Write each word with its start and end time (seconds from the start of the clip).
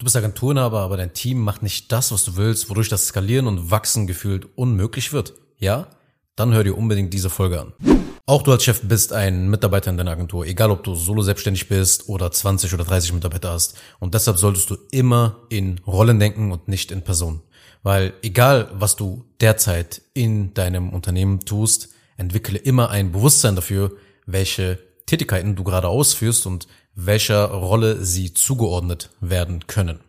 Du 0.00 0.04
bist 0.04 0.16
Agenturinhaber, 0.16 0.78
aber 0.78 0.96
dein 0.96 1.12
Team 1.12 1.40
macht 1.40 1.64
nicht 1.64 1.90
das, 1.90 2.12
was 2.12 2.24
du 2.24 2.36
willst, 2.36 2.70
wodurch 2.70 2.88
das 2.88 3.08
Skalieren 3.08 3.48
und 3.48 3.72
Wachsen 3.72 4.06
gefühlt 4.06 4.46
unmöglich 4.56 5.12
wird. 5.12 5.34
Ja? 5.58 5.88
Dann 6.36 6.54
hör 6.54 6.62
dir 6.62 6.78
unbedingt 6.78 7.12
diese 7.12 7.30
Folge 7.30 7.60
an. 7.60 7.72
Auch 8.24 8.42
du 8.42 8.52
als 8.52 8.62
Chef 8.62 8.82
bist 8.84 9.12
ein 9.12 9.48
Mitarbeiter 9.50 9.90
in 9.90 9.96
deiner 9.96 10.12
Agentur, 10.12 10.46
egal 10.46 10.70
ob 10.70 10.84
du 10.84 10.94
solo 10.94 11.22
selbstständig 11.22 11.68
bist 11.68 12.08
oder 12.08 12.30
20 12.30 12.74
oder 12.74 12.84
30 12.84 13.12
Mitarbeiter 13.12 13.50
hast. 13.50 13.76
Und 13.98 14.14
deshalb 14.14 14.38
solltest 14.38 14.70
du 14.70 14.76
immer 14.92 15.38
in 15.48 15.80
Rollen 15.84 16.20
denken 16.20 16.52
und 16.52 16.68
nicht 16.68 16.92
in 16.92 17.02
Personen. 17.02 17.42
Weil 17.82 18.12
egal, 18.22 18.70
was 18.74 18.94
du 18.94 19.24
derzeit 19.40 20.02
in 20.14 20.54
deinem 20.54 20.90
Unternehmen 20.90 21.40
tust, 21.40 21.88
entwickle 22.16 22.56
immer 22.56 22.90
ein 22.90 23.10
Bewusstsein 23.10 23.56
dafür, 23.56 23.96
welche 24.26 24.78
Tätigkeiten 25.06 25.56
du 25.56 25.64
gerade 25.64 25.88
ausführst 25.88 26.46
und 26.46 26.68
welcher 27.00 27.44
Rolle 27.46 28.04
sie 28.04 28.34
zugeordnet 28.34 29.10
werden 29.20 29.68
können. 29.68 30.00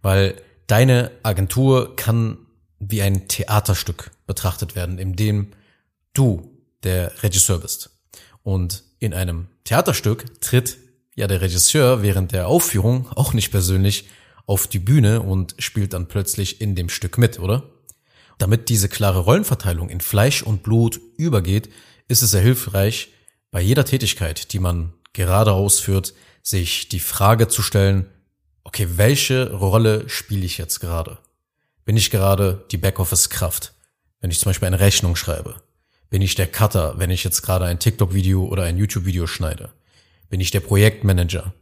Weil 0.00 0.40
deine 0.66 1.10
Agentur 1.22 1.94
kann 1.94 2.38
wie 2.78 3.02
ein 3.02 3.28
Theaterstück 3.28 4.10
betrachtet 4.26 4.74
werden, 4.74 4.98
in 4.98 5.14
dem 5.14 5.48
du 6.14 6.50
der 6.84 7.22
Regisseur 7.22 7.58
bist. 7.58 7.90
Und 8.42 8.82
in 8.98 9.12
einem 9.12 9.48
Theaterstück 9.64 10.40
tritt 10.40 10.78
ja 11.14 11.26
der 11.26 11.42
Regisseur 11.42 12.02
während 12.02 12.32
der 12.32 12.48
Aufführung 12.48 13.08
auch 13.14 13.34
nicht 13.34 13.50
persönlich 13.50 14.08
auf 14.46 14.66
die 14.66 14.78
Bühne 14.78 15.20
und 15.20 15.54
spielt 15.58 15.92
dann 15.92 16.08
plötzlich 16.08 16.62
in 16.62 16.74
dem 16.74 16.88
Stück 16.88 17.18
mit, 17.18 17.38
oder? 17.38 17.64
Damit 18.38 18.70
diese 18.70 18.88
klare 18.88 19.20
Rollenverteilung 19.20 19.90
in 19.90 20.00
Fleisch 20.00 20.42
und 20.42 20.62
Blut 20.62 20.98
übergeht, 21.18 21.68
ist 22.08 22.22
es 22.22 22.30
sehr 22.30 22.40
hilfreich, 22.40 23.10
bei 23.50 23.60
jeder 23.60 23.84
Tätigkeit, 23.84 24.54
die 24.54 24.58
man 24.58 24.94
gerade 25.12 25.52
ausführt, 25.52 26.14
sich 26.42 26.88
die 26.88 27.00
Frage 27.00 27.48
zu 27.48 27.62
stellen, 27.62 28.06
okay, 28.64 28.88
welche 28.96 29.52
Rolle 29.52 30.08
spiele 30.08 30.44
ich 30.44 30.58
jetzt 30.58 30.80
gerade? 30.80 31.18
Bin 31.84 31.96
ich 31.96 32.10
gerade 32.10 32.64
die 32.70 32.78
Backoffice-Kraft, 32.78 33.74
wenn 34.20 34.30
ich 34.30 34.38
zum 34.38 34.50
Beispiel 34.50 34.66
eine 34.66 34.80
Rechnung 34.80 35.16
schreibe? 35.16 35.62
Bin 36.10 36.22
ich 36.22 36.34
der 36.34 36.46
Cutter, 36.46 36.98
wenn 36.98 37.10
ich 37.10 37.24
jetzt 37.24 37.42
gerade 37.42 37.64
ein 37.64 37.78
TikTok-Video 37.78 38.44
oder 38.44 38.64
ein 38.64 38.76
YouTube-Video 38.76 39.26
schneide? 39.26 39.72
Bin 40.28 40.40
ich 40.40 40.50
der 40.50 40.60
Projektmanager? 40.60 41.52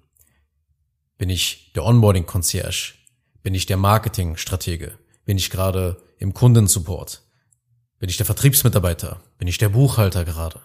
Bin 1.18 1.30
ich 1.30 1.72
der 1.74 1.84
Onboarding-Concierge? 1.84 2.94
Bin 3.42 3.54
ich 3.54 3.66
der 3.66 3.76
Marketing-Stratege? 3.76 4.98
Bin 5.24 5.38
ich 5.38 5.50
gerade 5.50 6.02
im 6.18 6.34
Kundensupport? 6.34 7.22
Bin 7.98 8.08
ich 8.08 8.16
der 8.16 8.26
Vertriebsmitarbeiter? 8.26 9.20
Bin 9.38 9.48
ich 9.48 9.58
der 9.58 9.68
Buchhalter 9.68 10.24
gerade? 10.24 10.60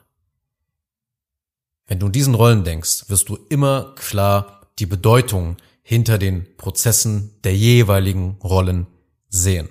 Wenn 1.87 1.99
du 1.99 2.07
in 2.07 2.11
diesen 2.11 2.35
Rollen 2.35 2.63
denkst, 2.63 3.09
wirst 3.09 3.29
du 3.29 3.37
immer 3.49 3.93
klar 3.95 4.61
die 4.79 4.85
Bedeutung 4.85 5.57
hinter 5.83 6.17
den 6.17 6.57
Prozessen 6.57 7.39
der 7.43 7.55
jeweiligen 7.55 8.37
Rollen 8.43 8.87
sehen. 9.29 9.69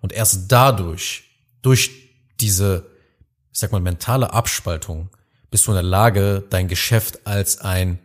Und 0.00 0.12
erst 0.12 0.50
dadurch, 0.50 1.24
durch 1.60 1.90
diese, 2.40 2.86
ich 3.52 3.58
sag 3.58 3.70
mal, 3.70 3.80
mentale 3.80 4.32
Abspaltung, 4.32 5.10
bist 5.50 5.66
du 5.66 5.72
in 5.72 5.76
der 5.76 5.82
Lage, 5.82 6.42
dein 6.48 6.68
Geschäft 6.68 7.26
als 7.26 7.60
ein 7.60 7.98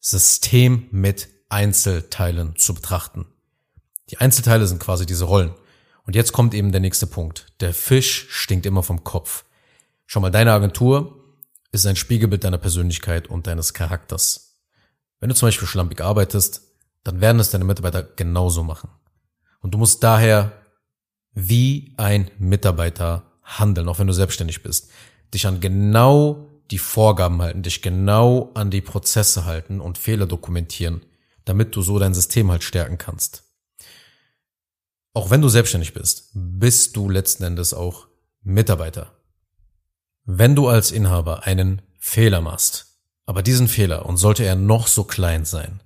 System 0.00 0.88
mit 0.90 1.28
Einzelteilen 1.48 2.56
zu 2.56 2.74
betrachten. 2.74 3.26
Die 4.10 4.18
Einzelteile 4.18 4.66
sind 4.66 4.80
quasi 4.80 5.06
diese 5.06 5.24
Rollen. 5.24 5.54
Und 6.04 6.16
jetzt 6.16 6.32
kommt 6.32 6.54
eben 6.54 6.72
der 6.72 6.80
nächste 6.80 7.06
Punkt. 7.06 7.46
Der 7.60 7.74
Fisch 7.74 8.26
stinkt 8.30 8.66
immer 8.66 8.82
vom 8.82 9.04
Kopf. 9.04 9.44
Schau 10.06 10.20
mal, 10.20 10.30
deine 10.30 10.52
Agentur 10.52 11.17
ist 11.72 11.86
ein 11.86 11.96
Spiegelbild 11.96 12.44
deiner 12.44 12.58
Persönlichkeit 12.58 13.28
und 13.28 13.46
deines 13.46 13.74
Charakters. 13.74 14.60
Wenn 15.20 15.28
du 15.28 15.34
zum 15.34 15.48
Beispiel 15.48 15.68
schlampig 15.68 16.00
arbeitest, 16.00 16.62
dann 17.04 17.20
werden 17.20 17.40
es 17.40 17.50
deine 17.50 17.64
Mitarbeiter 17.64 18.02
genauso 18.02 18.62
machen. 18.62 18.90
Und 19.60 19.72
du 19.72 19.78
musst 19.78 20.02
daher 20.02 20.52
wie 21.32 21.94
ein 21.96 22.30
Mitarbeiter 22.38 23.24
handeln, 23.42 23.88
auch 23.88 23.98
wenn 23.98 24.06
du 24.06 24.12
selbstständig 24.12 24.62
bist. 24.62 24.90
Dich 25.32 25.46
an 25.46 25.60
genau 25.60 26.62
die 26.70 26.78
Vorgaben 26.78 27.40
halten, 27.40 27.62
dich 27.62 27.82
genau 27.82 28.50
an 28.54 28.70
die 28.70 28.80
Prozesse 28.80 29.44
halten 29.44 29.80
und 29.80 29.98
Fehler 29.98 30.26
dokumentieren, 30.26 31.04
damit 31.44 31.74
du 31.74 31.82
so 31.82 31.98
dein 31.98 32.14
System 32.14 32.50
halt 32.50 32.62
stärken 32.62 32.98
kannst. 32.98 33.44
Auch 35.14 35.30
wenn 35.30 35.40
du 35.40 35.48
selbstständig 35.48 35.94
bist, 35.94 36.30
bist 36.34 36.96
du 36.96 37.08
letzten 37.08 37.44
Endes 37.44 37.72
auch 37.72 38.06
Mitarbeiter. 38.42 39.17
Wenn 40.30 40.54
du 40.54 40.68
als 40.68 40.90
Inhaber 40.90 41.44
einen 41.44 41.80
Fehler 41.98 42.42
machst, 42.42 42.98
aber 43.24 43.42
diesen 43.42 43.66
Fehler, 43.66 44.04
und 44.04 44.18
sollte 44.18 44.44
er 44.44 44.56
noch 44.56 44.86
so 44.86 45.04
klein 45.04 45.46
sein, 45.46 45.82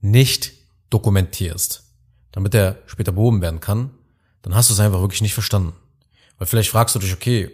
nicht 0.00 0.54
dokumentierst, 0.90 1.84
damit 2.32 2.52
er 2.52 2.82
später 2.86 3.12
behoben 3.12 3.42
werden 3.42 3.60
kann, 3.60 3.92
dann 4.42 4.56
hast 4.56 4.70
du 4.70 4.74
es 4.74 4.80
einfach 4.80 5.00
wirklich 5.00 5.22
nicht 5.22 5.34
verstanden. 5.34 5.72
Weil 6.36 6.48
vielleicht 6.48 6.70
fragst 6.70 6.96
du 6.96 6.98
dich, 6.98 7.12
okay, 7.12 7.48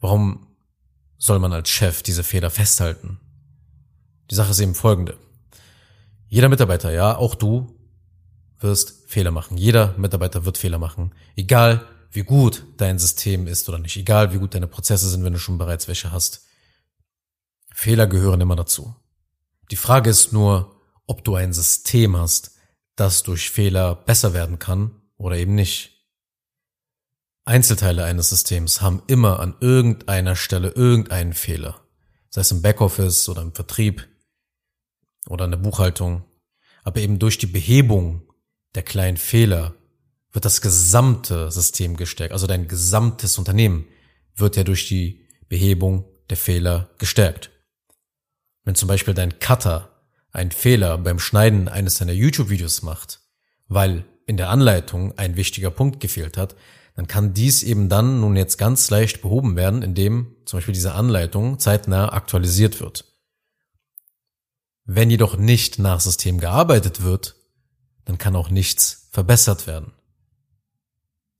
warum 0.00 0.48
soll 1.16 1.38
man 1.38 1.54
als 1.54 1.70
Chef 1.70 2.02
diese 2.02 2.22
Fehler 2.22 2.50
festhalten? 2.50 3.18
Die 4.30 4.34
Sache 4.34 4.50
ist 4.50 4.60
eben 4.60 4.74
folgende. 4.74 5.16
Jeder 6.28 6.50
Mitarbeiter, 6.50 6.92
ja, 6.92 7.16
auch 7.16 7.34
du, 7.34 7.74
wirst 8.60 9.08
Fehler 9.08 9.30
machen. 9.30 9.56
Jeder 9.56 9.94
Mitarbeiter 9.96 10.44
wird 10.44 10.58
Fehler 10.58 10.78
machen. 10.78 11.14
Egal, 11.36 11.86
wie 12.16 12.24
gut 12.24 12.64
dein 12.78 12.98
System 12.98 13.46
ist 13.46 13.68
oder 13.68 13.78
nicht, 13.78 13.96
egal 13.96 14.32
wie 14.32 14.38
gut 14.38 14.54
deine 14.54 14.66
Prozesse 14.66 15.08
sind, 15.08 15.22
wenn 15.22 15.34
du 15.34 15.38
schon 15.38 15.58
bereits 15.58 15.86
welche 15.86 16.10
hast. 16.10 16.46
Fehler 17.72 18.06
gehören 18.06 18.40
immer 18.40 18.56
dazu. 18.56 18.96
Die 19.70 19.76
Frage 19.76 20.08
ist 20.08 20.32
nur, 20.32 20.80
ob 21.06 21.24
du 21.24 21.34
ein 21.34 21.52
System 21.52 22.16
hast, 22.16 22.52
das 22.96 23.22
durch 23.22 23.50
Fehler 23.50 23.94
besser 23.94 24.32
werden 24.32 24.58
kann 24.58 25.02
oder 25.18 25.36
eben 25.36 25.54
nicht. 25.54 26.06
Einzelteile 27.44 28.04
eines 28.04 28.30
Systems 28.30 28.80
haben 28.80 29.02
immer 29.06 29.38
an 29.38 29.54
irgendeiner 29.60 30.36
Stelle 30.36 30.70
irgendeinen 30.70 31.34
Fehler, 31.34 31.80
sei 32.30 32.40
es 32.40 32.50
im 32.50 32.62
Backoffice 32.62 33.28
oder 33.28 33.42
im 33.42 33.54
Vertrieb 33.54 34.08
oder 35.28 35.44
in 35.44 35.50
der 35.50 35.58
Buchhaltung, 35.58 36.24
aber 36.82 37.00
eben 37.00 37.18
durch 37.18 37.36
die 37.36 37.46
Behebung 37.46 38.22
der 38.74 38.82
kleinen 38.82 39.18
Fehler 39.18 39.74
wird 40.36 40.44
das 40.44 40.60
gesamte 40.60 41.50
System 41.50 41.96
gestärkt. 41.96 42.34
Also 42.34 42.46
dein 42.46 42.68
gesamtes 42.68 43.38
Unternehmen 43.38 43.86
wird 44.34 44.56
ja 44.56 44.64
durch 44.64 44.86
die 44.86 45.26
Behebung 45.48 46.04
der 46.28 46.36
Fehler 46.36 46.90
gestärkt. 46.98 47.50
Wenn 48.62 48.74
zum 48.74 48.86
Beispiel 48.86 49.14
dein 49.14 49.38
Cutter 49.38 49.88
einen 50.32 50.50
Fehler 50.50 50.98
beim 50.98 51.18
Schneiden 51.18 51.68
eines 51.68 51.96
deiner 51.96 52.12
YouTube-Videos 52.12 52.82
macht, 52.82 53.20
weil 53.66 54.04
in 54.26 54.36
der 54.36 54.50
Anleitung 54.50 55.16
ein 55.16 55.36
wichtiger 55.36 55.70
Punkt 55.70 56.00
gefehlt 56.00 56.36
hat, 56.36 56.54
dann 56.96 57.06
kann 57.06 57.32
dies 57.32 57.62
eben 57.62 57.88
dann 57.88 58.20
nun 58.20 58.36
jetzt 58.36 58.58
ganz 58.58 58.90
leicht 58.90 59.22
behoben 59.22 59.56
werden, 59.56 59.80
indem 59.80 60.36
zum 60.44 60.58
Beispiel 60.58 60.74
diese 60.74 60.92
Anleitung 60.92 61.58
zeitnah 61.58 62.12
aktualisiert 62.12 62.80
wird. 62.80 63.06
Wenn 64.84 65.08
jedoch 65.08 65.38
nicht 65.38 65.78
nach 65.78 66.00
System 66.00 66.40
gearbeitet 66.40 67.02
wird, 67.02 67.36
dann 68.04 68.18
kann 68.18 68.36
auch 68.36 68.50
nichts 68.50 69.08
verbessert 69.12 69.66
werden. 69.66 69.95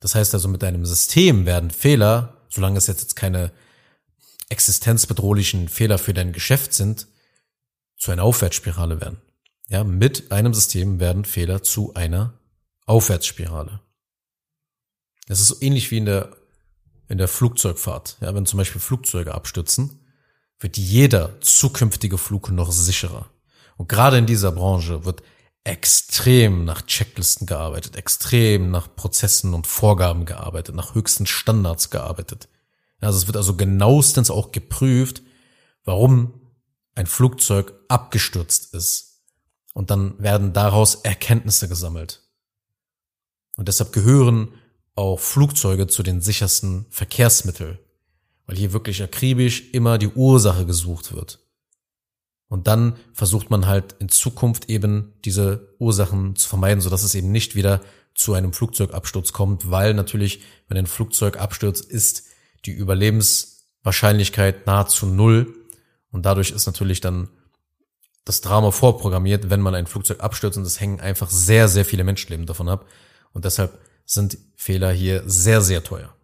Das 0.00 0.14
heißt 0.14 0.34
also, 0.34 0.48
mit 0.48 0.62
deinem 0.62 0.84
System 0.84 1.46
werden 1.46 1.70
Fehler, 1.70 2.42
solange 2.48 2.78
es 2.78 2.86
jetzt 2.86 3.16
keine 3.16 3.52
existenzbedrohlichen 4.48 5.68
Fehler 5.68 5.98
für 5.98 6.14
dein 6.14 6.32
Geschäft 6.32 6.72
sind, 6.72 7.08
zu 7.96 8.12
einer 8.12 8.22
Aufwärtsspirale 8.22 9.00
werden. 9.00 9.20
Ja, 9.68 9.82
mit 9.82 10.30
einem 10.30 10.54
System 10.54 11.00
werden 11.00 11.24
Fehler 11.24 11.62
zu 11.62 11.94
einer 11.94 12.38
Aufwärtsspirale. 12.84 13.80
Das 15.26 15.40
ist 15.40 15.48
so 15.48 15.56
ähnlich 15.60 15.90
wie 15.90 15.98
in 15.98 16.04
der, 16.04 16.36
in 17.08 17.18
der 17.18 17.26
Flugzeugfahrt. 17.26 18.18
Ja, 18.20 18.34
wenn 18.34 18.46
zum 18.46 18.58
Beispiel 18.58 18.80
Flugzeuge 18.80 19.34
abstürzen, 19.34 20.00
wird 20.60 20.76
jeder 20.76 21.40
zukünftige 21.40 22.16
Flug 22.16 22.50
noch 22.50 22.70
sicherer. 22.70 23.28
Und 23.76 23.88
gerade 23.88 24.18
in 24.18 24.26
dieser 24.26 24.52
Branche 24.52 25.04
wird 25.04 25.22
extrem 25.66 26.64
nach 26.64 26.82
Checklisten 26.82 27.46
gearbeitet, 27.46 27.96
extrem 27.96 28.70
nach 28.70 28.94
Prozessen 28.94 29.52
und 29.52 29.66
Vorgaben 29.66 30.24
gearbeitet, 30.24 30.76
nach 30.76 30.94
höchsten 30.94 31.26
Standards 31.26 31.90
gearbeitet. 31.90 32.48
Also 33.00 33.18
es 33.18 33.26
wird 33.26 33.36
also 33.36 33.56
genauestens 33.56 34.30
auch 34.30 34.52
geprüft, 34.52 35.22
warum 35.84 36.40
ein 36.94 37.06
Flugzeug 37.06 37.74
abgestürzt 37.88 38.74
ist. 38.74 39.22
Und 39.74 39.90
dann 39.90 40.18
werden 40.22 40.52
daraus 40.52 40.94
Erkenntnisse 40.94 41.68
gesammelt. 41.68 42.22
Und 43.56 43.68
deshalb 43.68 43.92
gehören 43.92 44.54
auch 44.94 45.18
Flugzeuge 45.18 45.88
zu 45.88 46.02
den 46.02 46.20
sichersten 46.20 46.86
Verkehrsmitteln, 46.90 47.78
weil 48.46 48.56
hier 48.56 48.72
wirklich 48.72 49.02
akribisch 49.02 49.70
immer 49.72 49.98
die 49.98 50.08
Ursache 50.08 50.64
gesucht 50.64 51.12
wird. 51.12 51.45
Und 52.48 52.68
dann 52.68 52.96
versucht 53.12 53.50
man 53.50 53.66
halt 53.66 53.96
in 53.98 54.08
Zukunft 54.08 54.70
eben 54.70 55.14
diese 55.24 55.74
Ursachen 55.78 56.36
zu 56.36 56.48
vermeiden, 56.48 56.80
sodass 56.80 57.02
es 57.02 57.14
eben 57.14 57.32
nicht 57.32 57.54
wieder 57.56 57.80
zu 58.14 58.34
einem 58.34 58.52
Flugzeugabsturz 58.52 59.32
kommt, 59.32 59.70
weil 59.70 59.94
natürlich, 59.94 60.42
wenn 60.68 60.78
ein 60.78 60.86
Flugzeug 60.86 61.38
abstürzt, 61.38 61.84
ist 61.84 62.24
die 62.64 62.70
Überlebenswahrscheinlichkeit 62.72 64.66
nahezu 64.66 65.06
null. 65.06 65.54
Und 66.10 66.24
dadurch 66.24 66.50
ist 66.50 66.66
natürlich 66.66 67.00
dann 67.00 67.28
das 68.24 68.40
Drama 68.40 68.70
vorprogrammiert, 68.70 69.50
wenn 69.50 69.60
man 69.60 69.74
ein 69.74 69.86
Flugzeug 69.86 70.20
abstürzt 70.20 70.56
und 70.56 70.64
es 70.64 70.80
hängen 70.80 71.00
einfach 71.00 71.30
sehr, 71.30 71.68
sehr 71.68 71.84
viele 71.84 72.04
Menschenleben 72.04 72.46
davon 72.46 72.68
ab. 72.68 72.86
Und 73.32 73.44
deshalb 73.44 73.78
sind 74.04 74.38
Fehler 74.54 74.92
hier 74.92 75.22
sehr, 75.26 75.60
sehr 75.60 75.84
teuer. 75.84 76.14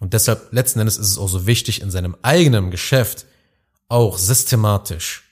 Und 0.00 0.14
deshalb 0.14 0.52
letzten 0.52 0.80
Endes 0.80 0.96
ist 0.96 1.10
es 1.10 1.18
auch 1.18 1.28
so 1.28 1.46
wichtig, 1.46 1.82
in 1.82 1.90
seinem 1.90 2.16
eigenen 2.22 2.70
Geschäft 2.70 3.26
auch 3.88 4.18
systematisch 4.18 5.31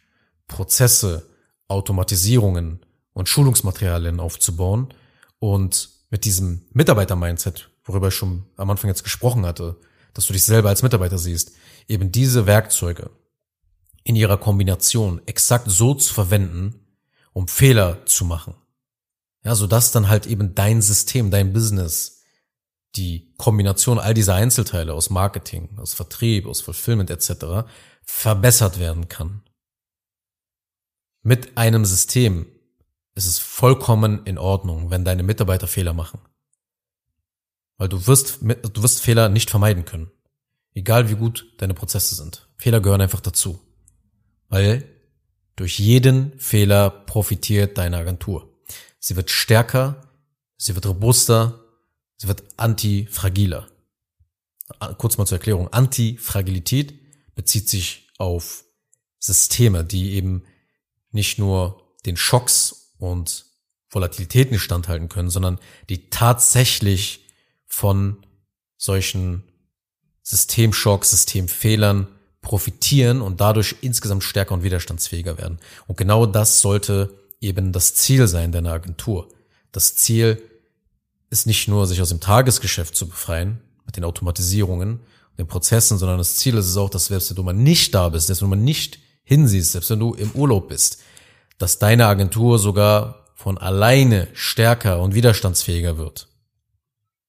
Prozesse, 0.50 1.26
Automatisierungen 1.68 2.80
und 3.12 3.28
Schulungsmaterialien 3.28 4.20
aufzubauen 4.20 4.92
und 5.38 5.88
mit 6.10 6.24
diesem 6.24 6.62
Mitarbeiter-Mindset, 6.72 7.70
worüber 7.84 8.08
ich 8.08 8.14
schon 8.14 8.44
am 8.56 8.68
Anfang 8.68 8.88
jetzt 8.88 9.04
gesprochen 9.04 9.46
hatte, 9.46 9.76
dass 10.12 10.26
du 10.26 10.32
dich 10.32 10.44
selber 10.44 10.68
als 10.68 10.82
Mitarbeiter 10.82 11.18
siehst, 11.18 11.52
eben 11.86 12.10
diese 12.10 12.46
Werkzeuge 12.46 13.10
in 14.02 14.16
ihrer 14.16 14.38
Kombination 14.38 15.22
exakt 15.26 15.70
so 15.70 15.94
zu 15.94 16.12
verwenden, 16.12 16.74
um 17.32 17.46
Fehler 17.46 18.04
zu 18.06 18.24
machen. 18.24 18.54
Ja, 19.44 19.54
so 19.54 19.66
dass 19.66 19.92
dann 19.92 20.08
halt 20.08 20.26
eben 20.26 20.54
dein 20.54 20.82
System, 20.82 21.30
dein 21.30 21.52
Business, 21.52 22.22
die 22.96 23.32
Kombination 23.38 24.00
all 24.00 24.14
dieser 24.14 24.34
Einzelteile 24.34 24.94
aus 24.94 25.10
Marketing, 25.10 25.78
aus 25.78 25.94
Vertrieb, 25.94 26.46
aus 26.46 26.60
Fulfillment 26.60 27.08
etc. 27.08 27.70
verbessert 28.04 28.80
werden 28.80 29.08
kann. 29.08 29.42
Mit 31.22 31.56
einem 31.56 31.84
System 31.84 32.46
ist 33.14 33.26
es 33.26 33.38
vollkommen 33.38 34.24
in 34.24 34.38
Ordnung, 34.38 34.90
wenn 34.90 35.04
deine 35.04 35.22
Mitarbeiter 35.22 35.66
Fehler 35.66 35.92
machen. 35.92 36.20
Weil 37.76 37.88
du 37.88 38.06
wirst, 38.06 38.40
du 38.42 38.82
wirst 38.82 39.00
Fehler 39.02 39.28
nicht 39.28 39.50
vermeiden 39.50 39.84
können. 39.84 40.10
Egal 40.74 41.10
wie 41.10 41.16
gut 41.16 41.54
deine 41.58 41.74
Prozesse 41.74 42.14
sind. 42.14 42.48
Fehler 42.56 42.80
gehören 42.80 43.00
einfach 43.00 43.20
dazu. 43.20 43.58
Weil 44.48 44.84
durch 45.56 45.78
jeden 45.78 46.38
Fehler 46.38 46.90
profitiert 46.90 47.76
deine 47.76 47.98
Agentur. 47.98 48.50
Sie 48.98 49.16
wird 49.16 49.30
stärker, 49.30 50.08
sie 50.56 50.74
wird 50.74 50.86
robuster, 50.86 51.64
sie 52.16 52.28
wird 52.28 52.44
antifragiler. 52.56 53.68
Kurz 54.98 55.18
mal 55.18 55.26
zur 55.26 55.38
Erklärung. 55.38 55.68
Antifragilität 55.72 56.94
bezieht 57.34 57.68
sich 57.68 58.08
auf 58.18 58.64
Systeme, 59.18 59.84
die 59.84 60.12
eben 60.12 60.44
nicht 61.12 61.38
nur 61.38 61.82
den 62.06 62.16
Schocks 62.16 62.92
und 62.98 63.46
Volatilitäten 63.88 64.58
standhalten 64.58 65.08
können, 65.08 65.30
sondern 65.30 65.58
die 65.88 66.10
tatsächlich 66.10 67.26
von 67.66 68.24
solchen 68.76 69.42
Systemschocks, 70.22 71.10
Systemfehlern 71.10 72.08
profitieren 72.40 73.20
und 73.20 73.40
dadurch 73.40 73.76
insgesamt 73.80 74.24
stärker 74.24 74.54
und 74.54 74.62
widerstandsfähiger 74.62 75.38
werden. 75.38 75.58
Und 75.86 75.98
genau 75.98 76.24
das 76.24 76.60
sollte 76.60 77.18
eben 77.40 77.72
das 77.72 77.94
Ziel 77.94 78.26
sein 78.28 78.52
deiner 78.52 78.72
Agentur. 78.72 79.28
Das 79.72 79.96
Ziel 79.96 80.42
ist 81.30 81.46
nicht 81.46 81.68
nur, 81.68 81.86
sich 81.86 82.00
aus 82.00 82.08
dem 82.08 82.20
Tagesgeschäft 82.20 82.94
zu 82.96 83.08
befreien, 83.08 83.60
mit 83.86 83.96
den 83.96 84.04
Automatisierungen, 84.04 85.00
den 85.36 85.46
Prozessen, 85.46 85.98
sondern 85.98 86.18
das 86.18 86.36
Ziel 86.36 86.56
ist 86.56 86.66
es 86.66 86.76
auch, 86.76 86.90
dass 86.90 87.06
selbst 87.06 87.30
wenn 87.30 87.36
du 87.36 87.42
mal 87.42 87.52
nicht 87.52 87.94
da 87.94 88.08
bist, 88.08 88.26
selbst 88.26 88.42
wenn 88.42 88.50
du 88.50 88.56
mal 88.56 88.62
nicht 88.62 88.98
hinsiehst, 89.30 89.72
selbst 89.72 89.90
wenn 89.90 90.00
du 90.00 90.12
im 90.14 90.32
Urlaub 90.32 90.68
bist, 90.68 91.00
dass 91.58 91.78
deine 91.78 92.06
Agentur 92.06 92.58
sogar 92.58 93.26
von 93.36 93.58
alleine 93.58 94.26
stärker 94.32 95.00
und 95.00 95.14
widerstandsfähiger 95.14 95.96
wird. 95.98 96.26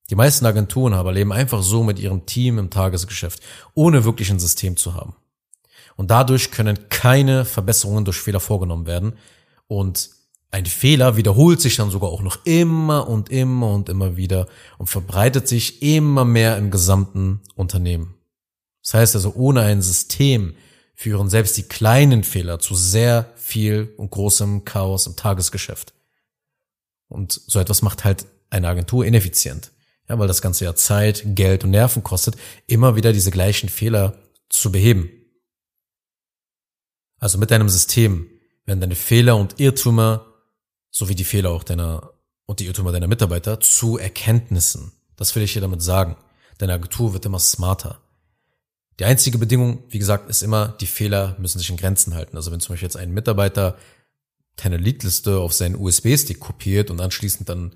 Die 0.10 0.16
meisten 0.16 0.48
Agenturen 0.48 0.94
aber 0.94 1.12
leben 1.12 1.32
einfach 1.32 1.62
so 1.62 1.84
mit 1.84 2.00
ihrem 2.00 2.26
Team 2.26 2.58
im 2.58 2.72
Tagesgeschäft, 2.72 3.40
ohne 3.76 4.04
wirklich 4.04 4.32
ein 4.32 4.40
System 4.40 4.78
zu 4.78 4.96
haben. 4.96 5.16
Und 5.96 6.10
dadurch 6.10 6.50
können 6.50 6.90
keine 6.90 7.46
Verbesserungen 7.46 8.04
durch 8.04 8.18
Fehler 8.18 8.40
vorgenommen 8.40 8.88
werden. 8.88 9.14
Und 9.68 10.10
ein 10.50 10.66
Fehler 10.66 11.18
wiederholt 11.18 11.62
sich 11.62 11.76
dann 11.76 11.92
sogar 11.92 12.10
auch 12.10 12.24
noch 12.24 12.40
immer 12.46 13.08
und 13.08 13.30
immer 13.30 13.72
und 13.72 13.90
immer 13.90 14.18
wieder 14.18 14.48
und 14.80 14.88
verbreitet 14.88 15.48
sich 15.48 15.84
immer 15.84 16.26
mehr 16.26 16.58
im 16.58 16.72
gesamten 16.72 17.42
Unternehmen. 17.56 18.16
Das 18.82 18.96
heißt 18.96 19.16
also, 19.16 19.34
ohne 19.36 19.62
ein 19.62 19.84
System 19.84 20.56
führen 21.02 21.30
selbst 21.30 21.58
die 21.58 21.64
kleinen 21.64 22.24
Fehler 22.24 22.60
zu 22.60 22.76
sehr 22.76 23.32
viel 23.36 23.94
und 23.98 24.12
großem 24.12 24.66
Chaos 24.66 25.08
im 25.08 25.16
Tagesgeschäft. 25.16 25.94
Und 27.08 27.42
so 27.48 27.60
etwas 27.60 27.82
macht 27.82 28.04
halt 28.04 28.26
eine 28.50 28.68
Agentur 28.68 29.06
ineffizient 29.06 29.72
ja, 30.12 30.20
weil 30.20 30.28
das 30.28 30.42
Ganze 30.42 30.66
ja 30.66 30.76
Zeit, 30.76 31.24
Geld 31.26 31.64
und 31.64 31.70
Nerven 31.70 32.04
kostet, 32.04 32.36
immer 32.68 32.98
wieder 32.98 33.14
diese 33.14 33.32
gleichen 33.32 33.70
Fehler 33.70 34.18
zu 34.50 34.70
beheben. 34.70 35.10
Also 37.18 37.38
mit 37.38 37.50
deinem 37.50 37.70
System 37.70 38.30
werden 38.66 38.82
deine 38.82 38.96
Fehler 38.96 39.38
und 39.38 39.62
Irrtümer 39.62 40.26
sowie 40.90 41.16
die 41.16 41.24
Fehler 41.24 41.52
auch 41.52 41.64
deiner 41.64 42.12
und 42.46 42.60
die 42.60 42.66
Irrtümer 42.66 42.92
deiner 42.92 43.08
Mitarbeiter 43.08 43.62
zu 43.62 43.98
Erkenntnissen. 43.98 44.92
Das 45.16 45.34
will 45.34 45.44
ich 45.44 45.54
hier 45.54 45.62
damit 45.62 45.82
sagen. 45.82 46.18
Deine 46.58 46.74
Agentur 46.74 47.14
wird 47.14 47.26
immer 47.26 47.40
smarter. 47.40 48.02
Die 49.02 49.06
einzige 49.06 49.40
Bedingung, 49.40 49.82
wie 49.90 49.98
gesagt, 49.98 50.30
ist 50.30 50.44
immer, 50.44 50.78
die 50.80 50.86
Fehler 50.86 51.36
müssen 51.40 51.58
sich 51.58 51.72
in 51.72 51.78
Grenzen 51.78 52.14
halten. 52.14 52.38
Also 52.38 52.52
wenn 52.52 52.60
zum 52.60 52.74
Beispiel 52.74 52.86
jetzt 52.86 52.98
ein 52.98 53.12
Mitarbeiter 53.12 53.76
deine 54.58 54.78
Leadliste 54.78 55.40
auf 55.40 55.54
seinen 55.54 55.76
USB-Stick 55.76 56.40
kopiert 56.40 56.92
und 56.92 57.02
anschließend 57.02 57.50
dann 57.50 57.76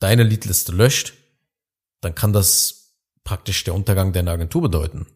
deine 0.00 0.22
Leadliste 0.22 0.72
löscht, 0.72 1.14
dann 2.02 2.14
kann 2.14 2.34
das 2.34 2.92
praktisch 3.24 3.64
der 3.64 3.74
Untergang 3.74 4.12
deiner 4.12 4.32
Agentur 4.32 4.60
bedeuten, 4.60 5.06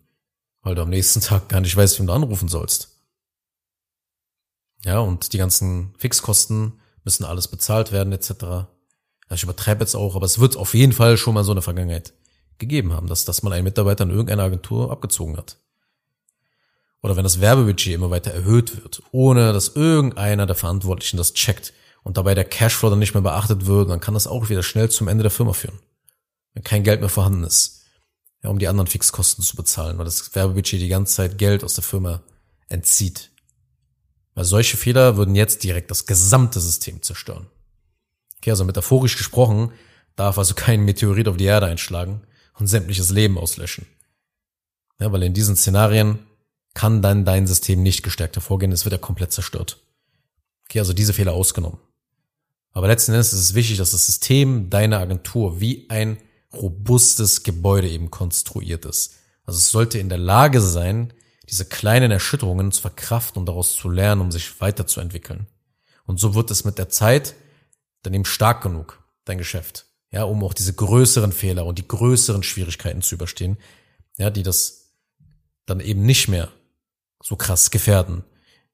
weil 0.62 0.74
du 0.74 0.80
am 0.80 0.88
nächsten 0.88 1.20
Tag 1.20 1.50
gar 1.50 1.60
nicht 1.60 1.76
weißt, 1.76 1.98
wem 1.98 2.06
du 2.06 2.14
anrufen 2.14 2.48
sollst. 2.48 2.96
Ja, 4.86 5.00
und 5.00 5.34
die 5.34 5.38
ganzen 5.38 5.94
Fixkosten 5.98 6.80
müssen 7.04 7.26
alles 7.26 7.48
bezahlt 7.48 7.92
werden, 7.92 8.14
etc. 8.14 8.30
Ja, 8.40 8.66
ich 9.32 9.42
übertreibe 9.42 9.82
jetzt 9.82 9.94
auch, 9.94 10.16
aber 10.16 10.24
es 10.24 10.38
wird 10.38 10.56
auf 10.56 10.72
jeden 10.72 10.94
Fall 10.94 11.18
schon 11.18 11.34
mal 11.34 11.44
so 11.44 11.52
eine 11.52 11.60
Vergangenheit 11.60 12.14
gegeben 12.60 12.92
haben, 12.92 13.08
dass, 13.08 13.24
dass 13.24 13.42
man 13.42 13.52
einen 13.52 13.64
Mitarbeiter 13.64 14.04
in 14.04 14.10
irgendeiner 14.10 14.44
Agentur 14.44 14.92
abgezogen 14.92 15.36
hat. 15.36 15.56
Oder 17.02 17.16
wenn 17.16 17.24
das 17.24 17.40
Werbebudget 17.40 17.94
immer 17.94 18.10
weiter 18.10 18.30
erhöht 18.30 18.76
wird, 18.76 19.02
ohne 19.10 19.52
dass 19.52 19.74
irgendeiner 19.74 20.46
der 20.46 20.54
Verantwortlichen 20.54 21.16
das 21.16 21.34
checkt 21.34 21.72
und 22.02 22.16
dabei 22.16 22.34
der 22.34 22.44
Cashflow 22.44 22.90
dann 22.90 22.98
nicht 22.98 23.14
mehr 23.14 23.22
beachtet 23.22 23.66
wird, 23.66 23.90
dann 23.90 24.00
kann 24.00 24.14
das 24.14 24.26
auch 24.26 24.50
wieder 24.50 24.62
schnell 24.62 24.90
zum 24.90 25.08
Ende 25.08 25.22
der 25.22 25.30
Firma 25.30 25.54
führen 25.54 25.78
wenn 26.54 26.64
kein 26.64 26.84
Geld 26.84 27.00
mehr 27.00 27.08
vorhanden 27.08 27.44
ist, 27.44 27.82
ja, 28.42 28.50
um 28.50 28.58
die 28.58 28.68
anderen 28.68 28.86
Fixkosten 28.86 29.44
zu 29.44 29.56
bezahlen, 29.56 29.98
weil 29.98 30.04
das 30.04 30.34
Werbebudget 30.34 30.80
die 30.80 30.88
ganze 30.88 31.14
Zeit 31.14 31.38
Geld 31.38 31.64
aus 31.64 31.74
der 31.74 31.84
Firma 31.84 32.22
entzieht. 32.68 33.30
Weil 34.34 34.44
solche 34.44 34.76
Fehler 34.76 35.16
würden 35.16 35.34
jetzt 35.34 35.64
direkt 35.64 35.90
das 35.90 36.06
gesamte 36.06 36.60
System 36.60 37.02
zerstören. 37.02 37.46
Okay, 38.38 38.50
also 38.50 38.64
metaphorisch 38.64 39.16
gesprochen 39.16 39.72
darf 40.16 40.38
also 40.38 40.54
kein 40.54 40.84
Meteorit 40.84 41.28
auf 41.28 41.36
die 41.36 41.44
Erde 41.44 41.66
einschlagen 41.66 42.22
und 42.58 42.66
sämtliches 42.66 43.10
Leben 43.10 43.38
auslöschen. 43.38 43.86
Ja, 44.98 45.12
weil 45.12 45.22
in 45.22 45.34
diesen 45.34 45.56
Szenarien 45.56 46.20
kann 46.74 47.02
dann 47.02 47.24
dein 47.24 47.46
System 47.46 47.82
nicht 47.82 48.02
gestärkt 48.02 48.36
hervorgehen, 48.36 48.72
es 48.72 48.84
wird 48.84 48.92
ja 48.92 48.98
komplett 48.98 49.32
zerstört. 49.32 49.78
Okay, 50.68 50.78
also 50.78 50.92
diese 50.92 51.12
Fehler 51.12 51.32
ausgenommen. 51.32 51.78
Aber 52.72 52.86
letzten 52.86 53.12
Endes 53.12 53.32
ist 53.32 53.40
es 53.40 53.54
wichtig, 53.54 53.78
dass 53.78 53.90
das 53.90 54.06
System 54.06 54.70
deiner 54.70 54.98
Agentur 54.98 55.60
wie 55.60 55.88
ein 55.90 56.18
robustes 56.52 57.42
Gebäude 57.42 57.88
eben 57.88 58.10
konstruiert 58.10 58.84
ist. 58.84 59.16
Also 59.44 59.58
es 59.58 59.70
sollte 59.70 59.98
in 59.98 60.08
der 60.08 60.18
Lage 60.18 60.60
sein, 60.60 61.12
diese 61.48 61.64
kleinen 61.64 62.12
Erschütterungen 62.12 62.70
zu 62.70 62.82
verkraften 62.82 63.40
und 63.40 63.46
daraus 63.46 63.74
zu 63.74 63.88
lernen, 63.88 64.20
um 64.20 64.30
sich 64.30 64.60
weiterzuentwickeln. 64.60 65.48
Und 66.06 66.20
so 66.20 66.34
wird 66.34 66.50
es 66.50 66.64
mit 66.64 66.78
der 66.78 66.88
Zeit 66.88 67.34
dann 68.02 68.14
eben 68.14 68.24
stark 68.24 68.62
genug, 68.62 69.02
dein 69.24 69.38
Geschäft, 69.38 69.86
ja, 70.10 70.24
um 70.24 70.42
auch 70.42 70.54
diese 70.54 70.74
größeren 70.74 71.32
Fehler 71.32 71.66
und 71.66 71.78
die 71.78 71.86
größeren 71.86 72.42
Schwierigkeiten 72.42 73.02
zu 73.02 73.14
überstehen, 73.14 73.58
ja, 74.18 74.30
die 74.30 74.42
das 74.42 74.92
dann 75.66 75.80
eben 75.80 76.04
nicht 76.04 76.28
mehr 76.28 76.50
so 77.22 77.36
krass 77.36 77.70
gefährden, 77.70 78.24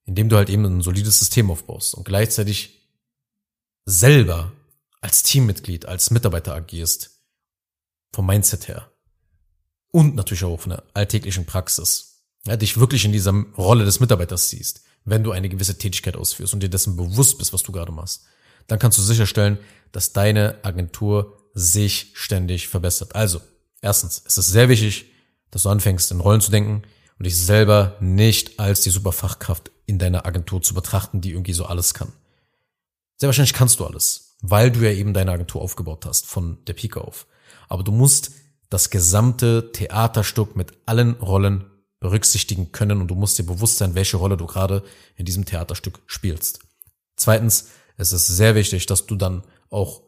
indem 0.05 0.29
du 0.29 0.37
halt 0.37 0.49
eben 0.49 0.65
ein 0.65 0.81
solides 0.81 1.19
System 1.19 1.51
aufbaust 1.51 1.95
und 1.95 2.05
gleichzeitig 2.05 2.89
selber 3.85 4.53
als 5.01 5.23
Teammitglied, 5.23 5.87
als 5.87 6.11
Mitarbeiter 6.11 6.55
agierst 6.55 7.23
vom 8.13 8.27
Mindset 8.27 8.69
her. 8.69 8.91
Und 9.93 10.15
natürlich 10.15 10.45
auch 10.45 10.61
von 10.61 10.71
der 10.71 10.85
alltäglichen 10.95 11.47
Praxis. 11.47 12.25
Ja, 12.47 12.57
dich 12.57 12.79
wirklich 12.79 13.05
in 13.05 13.13
dieser 13.13 13.33
Rolle 13.57 13.85
des 13.85 14.01
Mitarbeiters 14.01 14.51
siehst, 14.51 14.83
wenn 15.05 15.25
du 15.25 15.33
eine 15.33 15.49
gewisse 15.49 15.79
Tätigkeit 15.79 16.17
ausführst 16.17 16.55
und 16.55 16.63
dir 16.63 16.69
dessen 16.69 16.97
bewusst 16.97 17.39
bist, 17.39 17.53
was 17.53 17.63
du 17.63 17.73
gerade 17.73 17.93
machst. 17.93 18.25
Dann 18.67 18.79
kannst 18.79 18.99
du 18.99 19.03
sicherstellen, 19.03 19.59
dass 19.93 20.13
deine 20.13 20.59
Agentur 20.63 21.51
sich 21.55 22.13
ständig 22.15 22.69
verbessert. 22.69 23.15
Also, 23.15 23.41
erstens, 23.81 24.23
es 24.27 24.37
ist 24.39 24.49
sehr 24.49 24.69
wichtig, 24.69 25.07
dass 25.51 25.63
du 25.63 25.71
anfängst, 25.71 26.11
in 26.11 26.21
Rollen 26.21 26.41
zu 26.41 26.51
denken 26.51 26.83
und 27.19 27.25
dich 27.25 27.37
selber 27.37 27.97
nicht 28.01 28.59
als 28.59 28.83
die 28.83 28.91
Superfachkraft 28.91 29.71
in 29.87 29.99
deiner 29.99 30.27
Agentur 30.27 30.61
zu 30.61 30.75
betrachten, 30.75 31.21
die 31.21 31.31
irgendwie 31.31 31.53
so 31.53 31.65
alles 31.65 31.95
kann. 31.95 32.13
Sehr 33.17 33.29
wahrscheinlich 33.29 33.55
kannst 33.55 33.81
du 33.81 33.87
alles, 33.87 34.37
weil 34.43 34.71
du 34.71 34.81
ja 34.81 34.91
eben 34.91 35.15
deine 35.15 35.33
Agentur 35.33 35.63
aufgebaut 35.63 36.05
hast, 36.05 36.27
von 36.27 36.59
der 36.67 36.75
Pike 36.75 37.01
auf 37.01 37.27
aber 37.69 37.83
du 37.83 37.93
musst 37.93 38.33
das 38.71 38.91
gesamte 38.91 39.71
Theaterstück 39.73 40.57
mit 40.57 40.73
allen 40.87 41.15
Rollen 41.15 41.65
berücksichtigen 42.01 42.73
können 42.73 43.01
und 43.01 43.09
du 43.09 43.15
musst 43.15 43.39
dir 43.39 43.45
bewusst 43.45 43.79
sein, 43.79 43.95
welche 43.95 44.17
Rolle 44.17 44.37
du 44.37 44.47
gerade 44.47 44.83
in 45.17 45.25
diesem 45.25 45.45
Theaterstück 45.45 46.01
spielst. 46.07 46.61
Zweitens, 47.17 47.69
es 47.97 48.13
ist 48.13 48.27
sehr 48.27 48.55
wichtig, 48.55 48.87
dass 48.87 49.07
du 49.07 49.17
dann 49.17 49.43
auch 49.71 50.03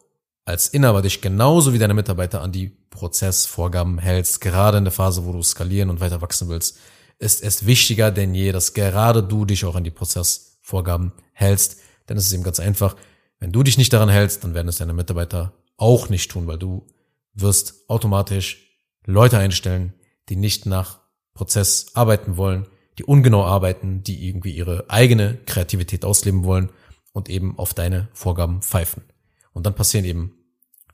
als 0.44 0.68
Inhaber 0.68 1.02
dich 1.02 1.20
genauso 1.20 1.72
wie 1.72 1.78
deine 1.78 1.94
Mitarbeiter 1.94 2.40
an 2.40 2.52
die 2.52 2.68
Prozessvorgaben 2.68 3.98
hältst, 3.98 4.40
gerade 4.40 4.78
in 4.78 4.84
der 4.84 4.92
Phase, 4.92 5.26
wo 5.26 5.32
du 5.32 5.42
skalieren 5.42 5.90
und 5.90 6.00
weiter 6.00 6.22
wachsen 6.22 6.48
willst, 6.48 6.78
ist 7.18 7.42
es 7.42 7.66
wichtiger 7.66 8.10
denn 8.10 8.34
je, 8.34 8.52
dass 8.52 8.74
gerade 8.74 9.22
du 9.22 9.44
dich 9.44 9.64
auch 9.64 9.74
an 9.74 9.84
die 9.84 9.90
Prozessvorgaben 9.90 11.12
hältst, 11.32 11.80
denn 12.08 12.16
es 12.16 12.26
ist 12.26 12.32
eben 12.32 12.44
ganz 12.44 12.60
einfach, 12.60 12.96
wenn 13.40 13.52
du 13.52 13.62
dich 13.62 13.78
nicht 13.78 13.92
daran 13.92 14.08
hältst, 14.08 14.42
dann 14.42 14.54
werden 14.54 14.68
es 14.68 14.78
deine 14.78 14.94
Mitarbeiter 14.94 15.52
auch 15.76 16.08
nicht 16.08 16.30
tun, 16.30 16.46
weil 16.46 16.58
du 16.58 16.86
wirst 17.34 17.88
automatisch 17.88 18.74
Leute 19.04 19.38
einstellen, 19.38 19.94
die 20.28 20.36
nicht 20.36 20.66
nach 20.66 21.00
Prozess 21.34 21.88
arbeiten 21.94 22.36
wollen, 22.36 22.66
die 22.98 23.04
ungenau 23.04 23.44
arbeiten, 23.44 24.02
die 24.02 24.26
irgendwie 24.26 24.50
ihre 24.50 24.88
eigene 24.88 25.38
Kreativität 25.46 26.04
ausleben 26.04 26.44
wollen 26.44 26.70
und 27.18 27.28
eben 27.28 27.58
auf 27.58 27.74
deine 27.74 28.08
Vorgaben 28.14 28.62
pfeifen. 28.62 29.02
Und 29.52 29.66
dann 29.66 29.74
passieren 29.74 30.04
eben 30.06 30.32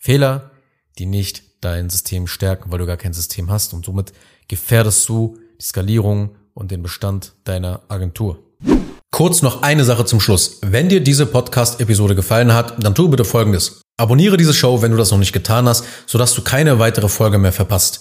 Fehler, 0.00 0.50
die 0.98 1.06
nicht 1.06 1.42
dein 1.60 1.90
System 1.90 2.26
stärken, 2.26 2.72
weil 2.72 2.78
du 2.78 2.86
gar 2.86 2.96
kein 2.96 3.12
System 3.12 3.50
hast 3.50 3.74
und 3.74 3.84
somit 3.84 4.12
gefährdest 4.48 5.06
du 5.08 5.38
die 5.60 5.64
Skalierung 5.64 6.36
und 6.54 6.70
den 6.70 6.82
Bestand 6.82 7.34
deiner 7.44 7.82
Agentur. 7.88 8.38
Kurz 9.10 9.42
noch 9.42 9.62
eine 9.62 9.84
Sache 9.84 10.06
zum 10.06 10.18
Schluss. 10.18 10.60
Wenn 10.62 10.88
dir 10.88 11.00
diese 11.02 11.26
Podcast-Episode 11.26 12.14
gefallen 12.14 12.54
hat, 12.54 12.82
dann 12.82 12.94
tu 12.94 13.08
bitte 13.08 13.24
Folgendes. 13.24 13.82
Abonniere 13.98 14.36
diese 14.36 14.54
Show, 14.54 14.80
wenn 14.82 14.90
du 14.90 14.96
das 14.96 15.10
noch 15.10 15.18
nicht 15.18 15.32
getan 15.32 15.68
hast, 15.68 15.84
sodass 16.06 16.34
du 16.34 16.42
keine 16.42 16.78
weitere 16.78 17.08
Folge 17.08 17.38
mehr 17.38 17.52
verpasst. 17.52 18.00